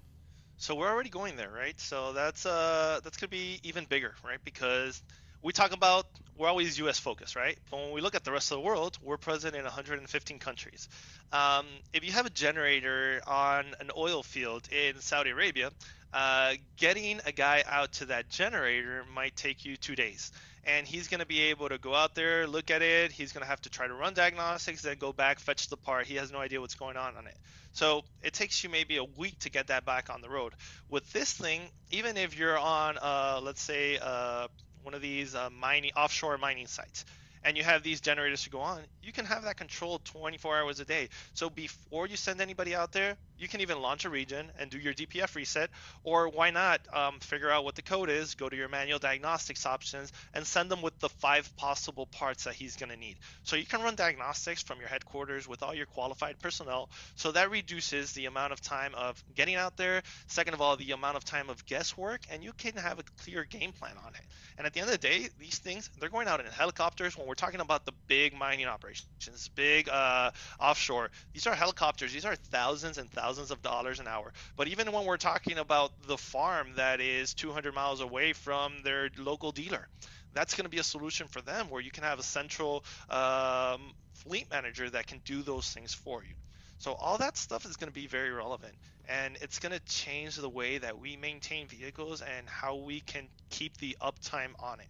[0.59, 1.79] So we're already going there, right?
[1.79, 4.38] So that's uh that's gonna be even bigger, right?
[4.42, 5.02] Because
[5.42, 6.99] we talk about we're always U.S.
[6.99, 7.59] focused, right?
[7.70, 10.88] But when we look at the rest of the world, we're present in 115 countries.
[11.33, 15.70] Um, if you have a generator on an oil field in Saudi Arabia,
[16.12, 20.33] uh, getting a guy out to that generator might take you two days.
[20.64, 23.12] And he's going to be able to go out there, look at it.
[23.12, 26.07] He's going to have to try to run diagnostics, then go back, fetch the part.
[26.07, 27.37] He has no idea what's going on on it.
[27.72, 30.55] So it takes you maybe a week to get that back on the road.
[30.88, 34.49] With this thing, even if you're on, uh, let's say, uh,
[34.87, 37.05] one of these uh, mining offshore mining sites
[37.42, 40.81] and you have these generators to go on, you can have that controlled 24 hours
[40.81, 41.09] a day.
[41.35, 44.79] So before you send anybody out there, you can even launch a regen and do
[44.79, 45.70] your DPF reset,
[46.05, 49.66] or why not um, figure out what the code is, go to your manual diagnostics
[49.66, 53.16] options, and send them with the five possible parts that he's going to need.
[53.42, 56.88] So you can run diagnostics from your headquarters with all your qualified personnel.
[57.16, 60.03] So that reduces the amount of time of getting out there.
[60.29, 63.44] Second of all, the amount of time of guesswork, and you can have a clear
[63.44, 64.22] game plan on it.
[64.57, 67.16] And at the end of the day, these things they're going out in helicopters.
[67.16, 72.12] When we're talking about the big mining operations, big uh, offshore, these are helicopters.
[72.12, 74.33] These are thousands and thousands thousands of dollars an hour.
[74.57, 79.11] But even when we're talking about the farm that is 200 miles away from their
[79.19, 79.89] local dealer,
[80.33, 83.81] that's going to be a solution for them where you can have a central um,
[84.15, 86.35] fleet manager that can do those things for you.
[86.79, 88.75] So all that stuff is going to be very relevant
[89.09, 93.27] and it's going to change the way that we maintain vehicles and how we can
[93.51, 94.89] keep the uptime on it,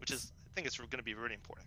[0.00, 1.66] which is I think it's going to be really important.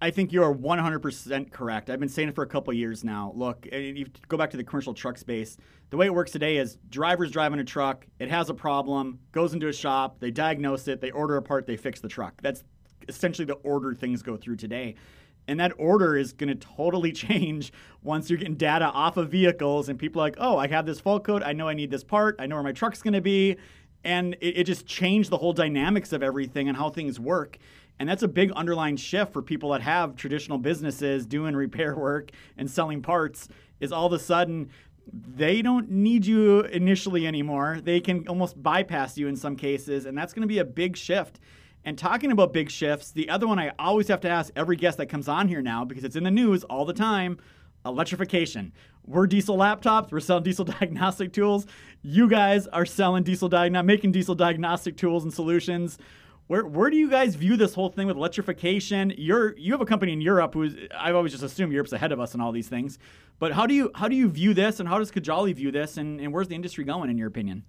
[0.00, 1.90] I think you are 100% correct.
[1.90, 3.32] I've been saying it for a couple years now.
[3.34, 5.56] Look, you go back to the commercial truck space,
[5.90, 9.54] the way it works today is drivers driving a truck, it has a problem, goes
[9.54, 12.40] into a shop, they diagnose it, they order a part, they fix the truck.
[12.42, 12.62] That's
[13.08, 14.94] essentially the order things go through today.
[15.48, 19.88] And that order is going to totally change once you're getting data off of vehicles
[19.88, 21.42] and people are like, oh, I have this fault code.
[21.42, 22.36] I know I need this part.
[22.38, 23.56] I know where my truck's going to be.
[24.04, 27.58] And it, it just changed the whole dynamics of everything and how things work.
[28.00, 32.30] And that's a big underlying shift for people that have traditional businesses doing repair work
[32.56, 33.46] and selling parts
[33.78, 34.70] is all of a sudden
[35.12, 37.80] they don't need you initially anymore.
[37.84, 40.96] They can almost bypass you in some cases, and that's going to be a big
[40.96, 41.40] shift.
[41.84, 44.96] And talking about big shifts, the other one I always have to ask every guest
[44.96, 47.38] that comes on here now because it's in the news all the time
[47.84, 48.72] electrification.
[49.04, 51.66] We're diesel laptops, we're selling diesel diagnostic tools.
[52.00, 55.98] You guys are selling diesel diagnostic, making diesel diagnostic tools and solutions
[56.50, 59.14] Where where do you guys view this whole thing with electrification?
[59.16, 62.18] You're you have a company in Europe who's I've always just assumed Europe's ahead of
[62.18, 62.98] us in all these things.
[63.38, 65.96] But how do you how do you view this and how does Cojali view this
[65.96, 67.62] and, and where's the industry going in your opinion?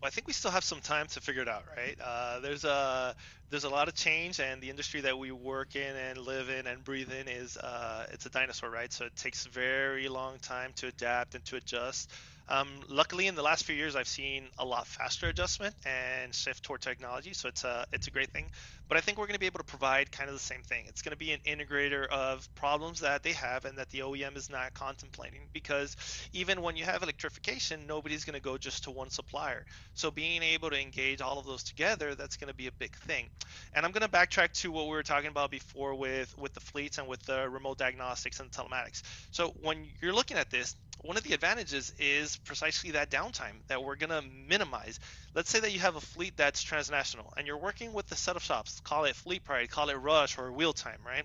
[0.00, 1.96] Well, I think we still have some time to figure it out, right?
[2.00, 3.16] Uh, there's a
[3.50, 6.68] there's a lot of change, and the industry that we work in and live in
[6.68, 8.92] and breathe in is uh, it's a dinosaur, right?
[8.92, 12.12] So it takes very long time to adapt and to adjust.
[12.52, 16.62] Um, luckily, in the last few years, I've seen a lot faster adjustment and shift
[16.62, 18.50] toward technology, so it's a it's a great thing.
[18.92, 20.84] But I think we're going to be able to provide kind of the same thing.
[20.86, 24.36] It's going to be an integrator of problems that they have and that the OEM
[24.36, 25.40] is not contemplating.
[25.54, 25.96] Because
[26.34, 29.64] even when you have electrification, nobody's going to go just to one supplier.
[29.94, 32.94] So being able to engage all of those together, that's going to be a big
[32.94, 33.30] thing.
[33.72, 36.60] And I'm going to backtrack to what we were talking about before with with the
[36.60, 39.00] fleets and with the remote diagnostics and telematics.
[39.30, 43.82] So when you're looking at this, one of the advantages is precisely that downtime that
[43.82, 45.00] we're going to minimize.
[45.34, 48.36] Let's say that you have a fleet that's transnational and you're working with a set
[48.36, 51.24] of shops, call it FleetPride, call it Rush or Wheel Time, right?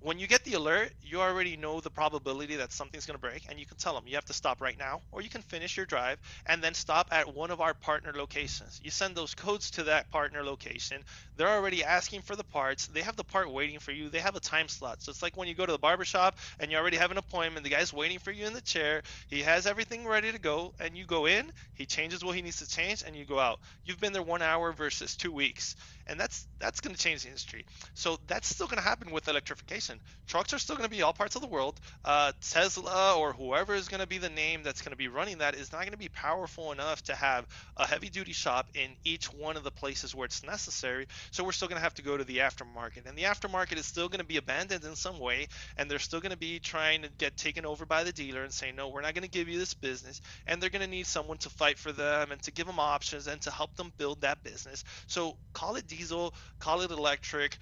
[0.00, 3.44] When you get the alert, you already know the probability that something's going to break,
[3.48, 5.76] and you can tell them you have to stop right now, or you can finish
[5.76, 8.80] your drive and then stop at one of our partner locations.
[8.82, 11.02] You send those codes to that partner location.
[11.36, 12.86] They're already asking for the parts.
[12.88, 14.08] They have the part waiting for you.
[14.08, 15.02] They have a time slot.
[15.02, 17.64] So it's like when you go to the barbershop and you already have an appointment.
[17.64, 19.02] The guy's waiting for you in the chair.
[19.28, 21.50] He has everything ready to go, and you go in.
[21.74, 23.60] He changes what he needs to change, and you go out.
[23.84, 25.74] You've been there one hour versus two weeks
[26.06, 27.64] and that's that's going to change the industry.
[27.94, 29.87] So that's still going to happen with electrification.
[30.26, 31.80] Trucks are still going to be all parts of the world.
[32.04, 35.38] Uh, Tesla or whoever is going to be the name that's going to be running
[35.38, 37.46] that is not going to be powerful enough to have
[37.76, 41.06] a heavy duty shop in each one of the places where it's necessary.
[41.30, 43.86] So we're still going to have to go to the aftermarket, and the aftermarket is
[43.86, 47.02] still going to be abandoned in some way, and they're still going to be trying
[47.02, 49.48] to get taken over by the dealer and say, no, we're not going to give
[49.48, 52.52] you this business, and they're going to need someone to fight for them and to
[52.52, 54.84] give them options and to help them build that business.
[55.06, 57.58] So call it diesel, call it electric,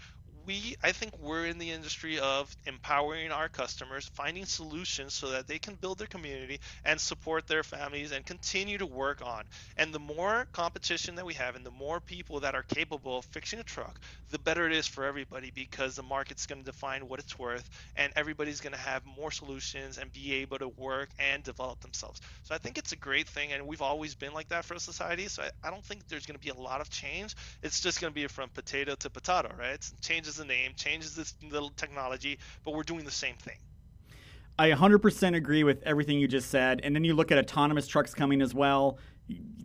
[0.46, 5.48] we I think we're in the industry of empowering our customers, finding solutions so that
[5.48, 9.44] they can build their community and support their families and continue to work on.
[9.76, 13.24] And the more competition that we have and the more people that are capable of
[13.26, 17.08] fixing a truck, the better it is for everybody because the market's going to define
[17.08, 21.10] what it's worth and everybody's going to have more solutions and be able to work
[21.18, 22.20] and develop themselves.
[22.44, 24.80] So I think it's a great thing and we've always been like that for a
[24.80, 25.28] society.
[25.28, 27.34] So I, I don't think there's going to be a lot of change.
[27.62, 29.74] It's just going to be from potato to potato, right?
[29.74, 29.92] It's
[30.36, 33.56] the name, changes this little technology, but we're doing the same thing.
[34.58, 36.80] I 100% agree with everything you just said.
[36.82, 38.98] And then you look at autonomous trucks coming as well.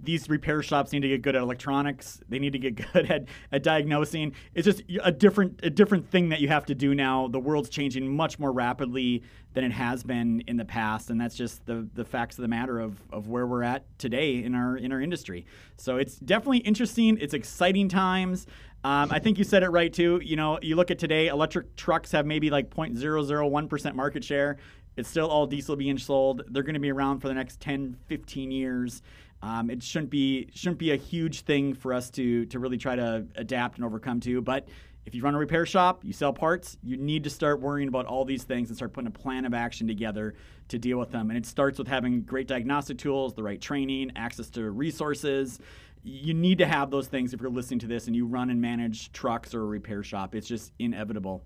[0.03, 2.19] These repair shops need to get good at electronics.
[2.27, 4.33] They need to get good at, at diagnosing.
[4.53, 7.27] It's just a different a different thing that you have to do now.
[7.27, 11.35] The world's changing much more rapidly than it has been in the past, and that's
[11.35, 14.75] just the the facts of the matter of, of where we're at today in our
[14.75, 15.45] in our industry.
[15.77, 17.19] So it's definitely interesting.
[17.21, 18.47] It's exciting times.
[18.83, 20.19] Um, I think you said it right too.
[20.23, 24.57] You know, you look at today, electric trucks have maybe like 0.001% market share.
[24.97, 26.43] It's still all diesel being sold.
[26.47, 29.01] They're going to be around for the next 10, 15 years.
[29.43, 32.95] Um, it shouldn't be shouldn't be a huge thing for us to to really try
[32.95, 34.41] to adapt and overcome to.
[34.41, 34.67] But
[35.05, 38.05] if you run a repair shop, you sell parts, you need to start worrying about
[38.05, 40.35] all these things and start putting a plan of action together
[40.67, 41.31] to deal with them.
[41.31, 45.59] And it starts with having great diagnostic tools, the right training, access to resources,
[46.03, 48.59] you need to have those things if you're listening to this and you run and
[48.59, 50.33] manage trucks or a repair shop.
[50.33, 51.43] It's just inevitable.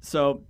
[0.00, 0.42] So,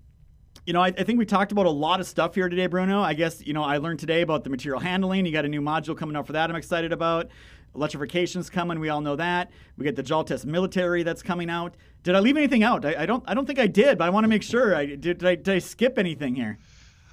[0.64, 3.02] you know, I, I, think we talked about a lot of stuff here today, Bruno.
[3.02, 5.26] I guess, you know, I learned today about the material handling.
[5.26, 7.28] You got a new module coming out for that I'm excited about.
[7.74, 9.50] Electrification's coming, we all know that.
[9.78, 11.74] We get the Jaltest military that's coming out.
[12.02, 12.84] Did I leave anything out?
[12.84, 14.74] I, I don't I don't think I did, but I want to make sure.
[14.74, 16.58] I did, did I, did I skip anything here?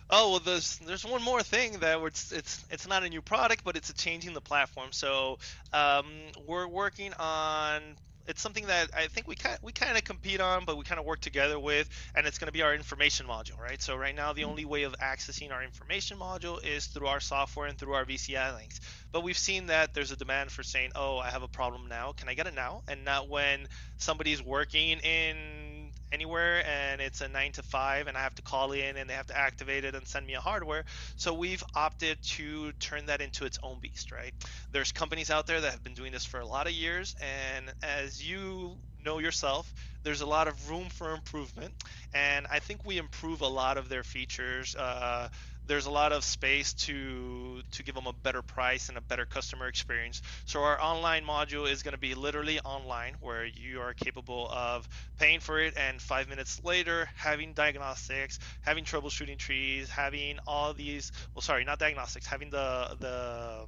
[0.09, 3.63] Oh well, there's there's one more thing that it's it's it's not a new product,
[3.63, 4.91] but it's a changing the platform.
[4.91, 5.37] So
[5.71, 6.07] um,
[6.47, 7.81] we're working on
[8.25, 10.99] it's something that I think we kind we kind of compete on, but we kind
[10.99, 13.81] of work together with, and it's going to be our information module, right?
[13.81, 17.67] So right now, the only way of accessing our information module is through our software
[17.67, 18.79] and through our VCI links.
[19.11, 22.13] But we've seen that there's a demand for saying, "Oh, I have a problem now.
[22.13, 23.67] Can I get it now?" And not when
[23.97, 25.78] somebody's working in
[26.11, 29.13] anywhere and it's a nine to five and I have to call in and they
[29.13, 30.85] have to activate it and send me a hardware.
[31.15, 34.33] So we've opted to turn that into its own beast, right?
[34.71, 37.71] There's companies out there that have been doing this for a lot of years and
[37.83, 41.73] as you know yourself, there's a lot of room for improvement
[42.13, 44.75] and I think we improve a lot of their features.
[44.75, 45.29] Uh,
[45.69, 49.25] there's a lot of space to to give them a better price and a better
[49.25, 50.21] customer experience.
[50.45, 54.89] So our online module is going to be literally online, where you are capable of
[55.19, 61.11] paying for it and five minutes later having diagnostics, having troubleshooting trees, having all these.
[61.35, 63.67] Well, sorry, not diagnostics, having the the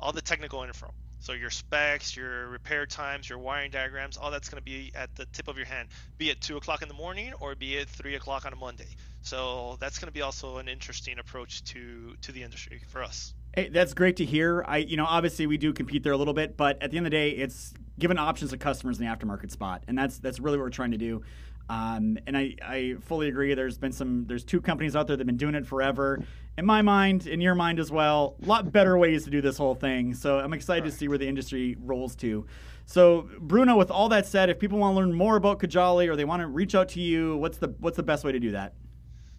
[0.00, 4.48] all the technical info So your specs, your repair times, your wiring diagrams, all that's
[4.48, 5.88] going to be at the tip of your hand,
[6.18, 8.96] be it two o'clock in the morning or be it three o'clock on a Monday.
[9.22, 13.34] So that's going to be also an interesting approach to to the industry for us.
[13.54, 14.64] Hey, that's great to hear.
[14.66, 17.06] I, you know, obviously we do compete there a little bit, but at the end
[17.06, 20.38] of the day, it's giving options to customers in the aftermarket spot, and that's that's
[20.38, 21.22] really what we're trying to do.
[21.70, 23.54] Um, and I, I fully agree.
[23.54, 26.20] There's been some, there's two companies out there that've been doing it forever.
[26.58, 29.56] In my mind, in your mind as well, a lot better ways to do this
[29.56, 30.12] whole thing.
[30.14, 32.44] So I'm excited to see where the industry rolls to.
[32.86, 36.16] So Bruno, with all that said, if people want to learn more about Cojali or
[36.16, 38.50] they want to reach out to you, what's the what's the best way to do
[38.50, 38.74] that?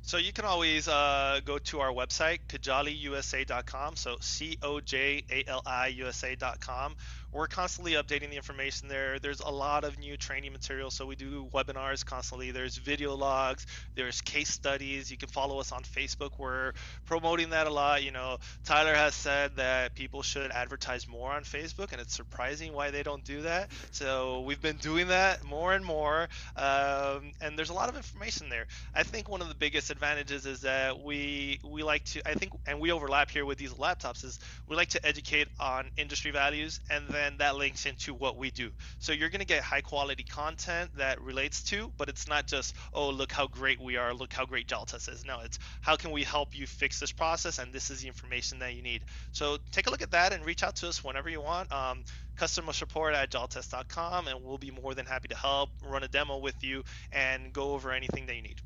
[0.03, 3.95] So you can always uh, go to our website, cojaliusa.com.
[3.95, 6.95] So C O J A L I USA.com.
[7.33, 9.17] We're constantly updating the information there.
[9.17, 10.91] There's a lot of new training material.
[10.91, 12.51] So we do webinars constantly.
[12.51, 13.65] There's video logs.
[13.95, 15.09] There's case studies.
[15.09, 16.31] You can follow us on Facebook.
[16.37, 16.73] We're
[17.05, 18.03] promoting that a lot.
[18.03, 22.73] You know, Tyler has said that people should advertise more on Facebook, and it's surprising
[22.73, 23.71] why they don't do that.
[23.91, 26.27] So we've been doing that more and more.
[26.57, 28.67] Um, and there's a lot of information there.
[28.93, 32.51] I think one of the biggest advantages is that we we like to I think
[32.67, 36.81] and we overlap here with Diesel Laptops is we like to educate on industry values
[36.89, 38.71] and then then that links into what we do.
[38.99, 42.75] So you're going to get high quality content that relates to, but it's not just,
[42.93, 45.23] oh, look how great we are, look how great Jaltest is.
[45.23, 48.59] No, it's how can we help you fix this process, and this is the information
[48.59, 49.03] that you need.
[49.31, 51.71] So take a look at that and reach out to us whenever you want.
[51.71, 52.03] Um,
[52.35, 56.39] customer support at jaltest.com, and we'll be more than happy to help, run a demo
[56.39, 58.61] with you, and go over anything that you need.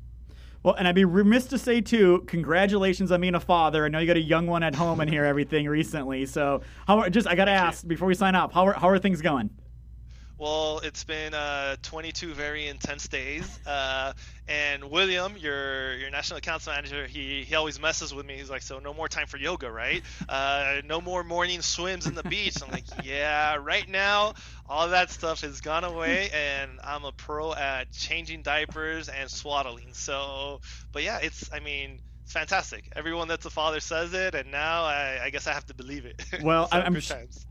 [0.66, 3.84] Well, and I'd be remiss to say too, congratulations on being a father.
[3.84, 6.26] I know you got a young one at home and hear everything recently.
[6.26, 8.98] So, how just I got to ask before we sign off, how are, how are
[8.98, 9.50] things going?
[10.38, 14.12] Well, it's been uh, 22 very intense days, uh,
[14.46, 18.36] and William, your your national accounts manager, he he always messes with me.
[18.36, 20.04] He's like, "So no more time for yoga, right?
[20.28, 24.34] Uh, no more morning swims in the beach." I'm like, "Yeah, right now,
[24.66, 29.94] all that stuff has gone away, and I'm a pro at changing diapers and swaddling.
[29.94, 30.60] So,
[30.92, 32.90] but yeah, it's I mean." It's fantastic.
[32.96, 36.04] Everyone that's a father says it, and now I, I guess I have to believe
[36.04, 36.24] it.
[36.42, 36.98] Well, so I'm,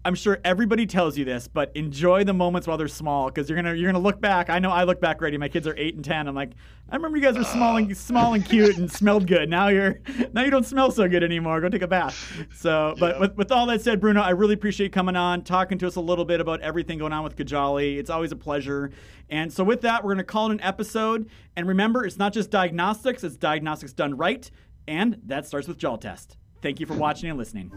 [0.03, 3.55] I'm sure everybody tells you this, but enjoy the moments while they're small because you're
[3.55, 4.49] gonna you're gonna look back.
[4.49, 5.37] I know I look back already.
[5.37, 6.27] My kids are eight and ten.
[6.27, 6.51] I'm like,
[6.87, 7.95] I remember you guys were small and ah.
[7.95, 9.49] small and cute and smelled good.
[9.49, 10.01] Now you're
[10.33, 11.59] now you don't smell so good anymore.
[11.61, 12.45] Go take a bath.
[12.55, 15.87] So, but with, with all that said, Bruno, I really appreciate coming on, talking to
[15.87, 17.97] us a little bit about everything going on with Cojali.
[17.97, 18.91] It's always a pleasure.
[19.29, 21.27] And so, with that, we're going to call it an episode.
[21.55, 24.51] And remember, it's not just diagnostics; it's diagnostics done right.
[24.87, 26.37] And that starts with Jaltest.
[26.61, 27.71] Thank you for watching and listening.